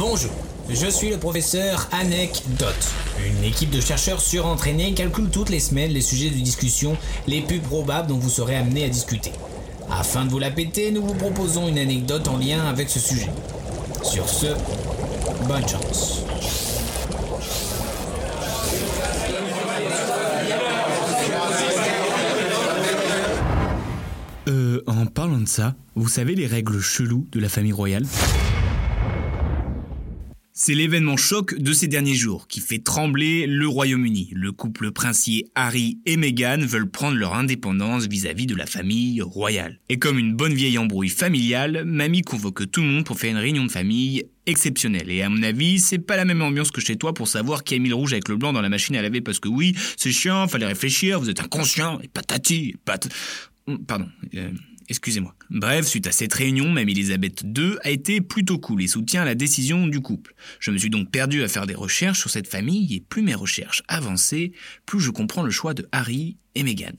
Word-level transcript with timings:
Bonjour, 0.00 0.30
je 0.70 0.86
suis 0.86 1.10
le 1.10 1.18
professeur 1.18 1.86
Anecdote. 1.92 2.88
Une 3.22 3.44
équipe 3.44 3.68
de 3.68 3.82
chercheurs 3.82 4.22
surentraînés 4.22 4.94
calcule 4.94 5.28
toutes 5.28 5.50
les 5.50 5.60
semaines 5.60 5.90
les 5.90 6.00
sujets 6.00 6.30
de 6.30 6.36
discussion 6.36 6.96
les 7.26 7.42
plus 7.42 7.58
probables 7.58 8.08
dont 8.08 8.16
vous 8.16 8.30
serez 8.30 8.56
amené 8.56 8.86
à 8.86 8.88
discuter. 8.88 9.30
Afin 9.90 10.24
de 10.24 10.30
vous 10.30 10.38
la 10.38 10.50
péter, 10.50 10.90
nous 10.90 11.02
vous 11.02 11.12
proposons 11.12 11.68
une 11.68 11.76
anecdote 11.76 12.28
en 12.28 12.38
lien 12.38 12.64
avec 12.64 12.88
ce 12.88 12.98
sujet. 12.98 13.28
Sur 14.02 14.26
ce, 14.26 14.46
bonne 15.46 15.68
chance. 15.68 16.22
Euh, 24.48 24.82
en 24.86 25.04
parlant 25.04 25.36
de 25.36 25.46
ça, 25.46 25.74
vous 25.94 26.08
savez 26.08 26.34
les 26.34 26.46
règles 26.46 26.80
cheloues 26.80 27.26
de 27.32 27.38
la 27.38 27.50
famille 27.50 27.72
royale? 27.72 28.06
C'est 30.62 30.74
l'événement 30.74 31.16
choc 31.16 31.54
de 31.58 31.72
ces 31.72 31.88
derniers 31.88 32.14
jours 32.14 32.46
qui 32.46 32.60
fait 32.60 32.80
trembler 32.80 33.46
le 33.46 33.66
Royaume-Uni. 33.66 34.28
Le 34.34 34.52
couple 34.52 34.90
princier 34.90 35.46
Harry 35.54 36.00
et 36.04 36.18
Meghan 36.18 36.58
veulent 36.58 36.90
prendre 36.90 37.16
leur 37.16 37.32
indépendance 37.32 38.06
vis-à-vis 38.06 38.44
de 38.44 38.54
la 38.54 38.66
famille 38.66 39.22
royale. 39.22 39.80
Et 39.88 39.98
comme 39.98 40.18
une 40.18 40.34
bonne 40.34 40.52
vieille 40.52 40.76
embrouille 40.76 41.08
familiale, 41.08 41.84
mamie 41.86 42.20
convoque 42.20 42.70
tout 42.70 42.82
le 42.82 42.88
monde 42.88 43.06
pour 43.06 43.18
faire 43.18 43.30
une 43.30 43.38
réunion 43.38 43.64
de 43.64 43.70
famille 43.70 44.26
exceptionnelle. 44.44 45.10
Et 45.10 45.22
à 45.22 45.30
mon 45.30 45.42
avis, 45.42 45.80
c'est 45.80 45.98
pas 45.98 46.18
la 46.18 46.26
même 46.26 46.42
ambiance 46.42 46.70
que 46.70 46.82
chez 46.82 46.96
toi 46.96 47.14
pour 47.14 47.26
savoir 47.26 47.64
qui 47.64 47.74
a 47.74 47.78
mis 47.78 47.88
le 47.88 47.94
rouge 47.94 48.12
avec 48.12 48.28
le 48.28 48.36
blanc 48.36 48.52
dans 48.52 48.60
la 48.60 48.68
machine 48.68 48.94
à 48.96 49.00
laver 49.00 49.22
parce 49.22 49.40
que 49.40 49.48
oui, 49.48 49.74
c'est 49.96 50.12
chiant, 50.12 50.46
fallait 50.46 50.66
réfléchir, 50.66 51.20
vous 51.20 51.30
êtes 51.30 51.40
inconscient, 51.40 52.00
et 52.02 52.08
patati, 52.08 52.76
pat... 52.84 53.08
Pardon. 53.86 54.08
Euh, 54.34 54.50
Excusez-moi. 54.90 55.36
Bref, 55.50 55.86
suite 55.86 56.08
à 56.08 56.12
cette 56.12 56.34
réunion, 56.34 56.72
même 56.72 56.88
Elisabeth 56.88 57.44
II 57.44 57.76
a 57.84 57.90
été 57.90 58.20
plutôt 58.20 58.58
cool 58.58 58.82
et 58.82 58.88
soutient 58.88 59.24
la 59.24 59.36
décision 59.36 59.86
du 59.86 60.00
couple. 60.00 60.34
Je 60.58 60.72
me 60.72 60.78
suis 60.78 60.90
donc 60.90 61.12
perdu 61.12 61.44
à 61.44 61.48
faire 61.48 61.68
des 61.68 61.76
recherches 61.76 62.18
sur 62.18 62.28
cette 62.28 62.48
famille 62.48 62.92
et 62.96 63.00
plus 63.00 63.22
mes 63.22 63.36
recherches 63.36 63.84
avançaient, 63.86 64.50
plus 64.86 64.98
je 64.98 65.12
comprends 65.12 65.44
le 65.44 65.52
choix 65.52 65.74
de 65.74 65.88
Harry 65.92 66.38
et 66.56 66.64
Meghan. 66.64 66.96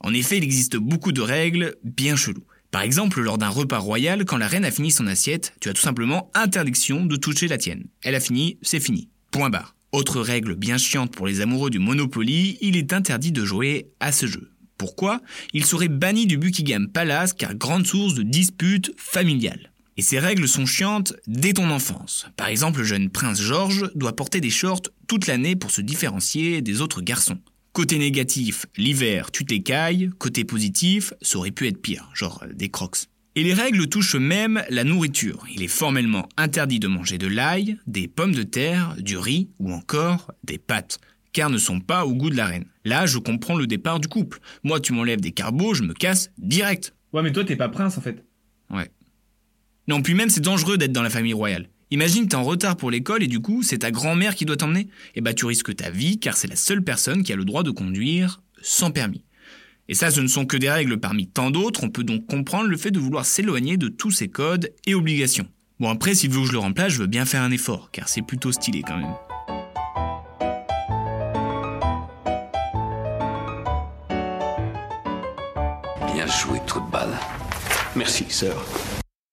En 0.00 0.12
effet, 0.12 0.36
il 0.36 0.44
existe 0.44 0.76
beaucoup 0.76 1.12
de 1.12 1.22
règles 1.22 1.76
bien 1.82 2.14
cheloues. 2.14 2.44
Par 2.70 2.82
exemple, 2.82 3.22
lors 3.22 3.38
d'un 3.38 3.48
repas 3.48 3.78
royal, 3.78 4.26
quand 4.26 4.36
la 4.36 4.46
reine 4.46 4.66
a 4.66 4.70
fini 4.70 4.90
son 4.90 5.06
assiette, 5.06 5.54
tu 5.62 5.70
as 5.70 5.72
tout 5.72 5.80
simplement 5.80 6.30
interdiction 6.34 7.06
de 7.06 7.16
toucher 7.16 7.48
la 7.48 7.56
tienne. 7.56 7.86
Elle 8.02 8.14
a 8.14 8.20
fini, 8.20 8.58
c'est 8.60 8.80
fini. 8.80 9.08
Point 9.30 9.48
barre. 9.48 9.74
Autre 9.92 10.20
règle 10.20 10.56
bien 10.56 10.76
chiante 10.76 11.16
pour 11.16 11.26
les 11.26 11.40
amoureux 11.40 11.70
du 11.70 11.78
Monopoly, 11.78 12.58
il 12.60 12.76
est 12.76 12.92
interdit 12.92 13.32
de 13.32 13.46
jouer 13.46 13.88
à 13.98 14.12
ce 14.12 14.26
jeu. 14.26 14.50
Pourquoi 14.80 15.20
Il 15.52 15.66
serait 15.66 15.88
banni 15.88 16.26
du 16.26 16.38
Buckingham 16.38 16.88
Palace 16.88 17.34
car 17.34 17.54
grande 17.54 17.86
source 17.86 18.14
de 18.14 18.22
disputes 18.22 18.94
familiales. 18.96 19.72
Et 19.98 20.00
ces 20.00 20.18
règles 20.18 20.48
sont 20.48 20.64
chiantes 20.64 21.12
dès 21.26 21.52
ton 21.52 21.70
enfance. 21.70 22.26
Par 22.38 22.46
exemple, 22.46 22.78
le 22.78 22.86
jeune 22.86 23.10
prince 23.10 23.42
George 23.42 23.90
doit 23.94 24.16
porter 24.16 24.40
des 24.40 24.48
shorts 24.48 24.88
toute 25.06 25.26
l'année 25.26 25.54
pour 25.54 25.70
se 25.70 25.82
différencier 25.82 26.62
des 26.62 26.80
autres 26.80 27.02
garçons. 27.02 27.36
Côté 27.74 27.98
négatif, 27.98 28.64
l'hiver, 28.78 29.30
tu 29.30 29.44
t'écailles. 29.44 30.08
Côté 30.16 30.44
positif, 30.44 31.12
ça 31.20 31.36
aurait 31.36 31.50
pu 31.50 31.66
être 31.66 31.82
pire, 31.82 32.08
genre 32.14 32.42
des 32.50 32.70
crocs. 32.70 33.04
Et 33.36 33.42
les 33.42 33.52
règles 33.52 33.86
touchent 33.86 34.16
même 34.16 34.62
la 34.70 34.84
nourriture. 34.84 35.44
Il 35.54 35.62
est 35.62 35.68
formellement 35.68 36.26
interdit 36.38 36.80
de 36.80 36.88
manger 36.88 37.18
de 37.18 37.26
l'ail, 37.26 37.76
des 37.86 38.08
pommes 38.08 38.34
de 38.34 38.44
terre, 38.44 38.96
du 38.98 39.18
riz 39.18 39.50
ou 39.58 39.74
encore 39.74 40.32
des 40.42 40.56
pâtes 40.56 41.00
car 41.32 41.50
ne 41.50 41.58
sont 41.58 41.80
pas 41.80 42.04
au 42.04 42.14
goût 42.14 42.30
de 42.30 42.36
la 42.36 42.46
reine. 42.46 42.66
Là, 42.84 43.06
je 43.06 43.18
comprends 43.18 43.56
le 43.56 43.66
départ 43.66 44.00
du 44.00 44.08
couple. 44.08 44.38
Moi, 44.62 44.80
tu 44.80 44.92
m'enlèves 44.92 45.20
des 45.20 45.32
carbos, 45.32 45.74
je 45.74 45.82
me 45.82 45.94
casse 45.94 46.30
direct. 46.38 46.94
Ouais, 47.12 47.22
mais 47.22 47.32
toi, 47.32 47.44
t'es 47.44 47.56
pas 47.56 47.68
prince 47.68 47.98
en 47.98 48.00
fait. 48.00 48.24
Ouais. 48.70 48.90
Non, 49.88 50.02
puis 50.02 50.14
même, 50.14 50.30
c'est 50.30 50.40
dangereux 50.40 50.78
d'être 50.78 50.92
dans 50.92 51.02
la 51.02 51.10
famille 51.10 51.32
royale. 51.32 51.68
Imagine 51.90 52.28
t'es 52.28 52.36
en 52.36 52.44
retard 52.44 52.76
pour 52.76 52.90
l'école 52.90 53.22
et 53.22 53.26
du 53.26 53.40
coup, 53.40 53.62
c'est 53.62 53.78
ta 53.78 53.90
grand-mère 53.90 54.36
qui 54.36 54.44
doit 54.44 54.56
t'emmener. 54.56 54.88
Eh 55.16 55.20
bah, 55.20 55.34
tu 55.34 55.46
risques 55.46 55.74
ta 55.74 55.90
vie 55.90 56.20
car 56.20 56.36
c'est 56.36 56.46
la 56.46 56.56
seule 56.56 56.82
personne 56.84 57.24
qui 57.24 57.32
a 57.32 57.36
le 57.36 57.44
droit 57.44 57.64
de 57.64 57.72
conduire 57.72 58.42
sans 58.62 58.92
permis. 58.92 59.24
Et 59.88 59.94
ça, 59.94 60.12
ce 60.12 60.20
ne 60.20 60.28
sont 60.28 60.46
que 60.46 60.56
des 60.56 60.70
règles 60.70 61.00
parmi 61.00 61.26
tant 61.26 61.50
d'autres, 61.50 61.82
on 61.82 61.90
peut 61.90 62.04
donc 62.04 62.26
comprendre 62.26 62.68
le 62.68 62.76
fait 62.76 62.92
de 62.92 63.00
vouloir 63.00 63.26
s'éloigner 63.26 63.76
de 63.76 63.88
tous 63.88 64.12
ces 64.12 64.28
codes 64.28 64.72
et 64.86 64.94
obligations. 64.94 65.48
Bon 65.80 65.88
après, 65.88 66.14
s'il 66.14 66.30
veut 66.30 66.42
que 66.42 66.46
je 66.46 66.52
le 66.52 66.58
remplace, 66.58 66.92
je 66.92 66.98
veux 66.98 67.08
bien 67.08 67.24
faire 67.24 67.42
un 67.42 67.50
effort, 67.50 67.90
car 67.90 68.08
c'est 68.08 68.22
plutôt 68.22 68.52
stylé 68.52 68.82
quand 68.86 68.98
même. 68.98 69.14
Bien 76.14 76.26
joué, 76.26 76.60
trou 76.66 76.80
de 76.80 76.90
balle. 76.90 77.16
Merci, 77.94 78.26
sœur. 78.30 78.64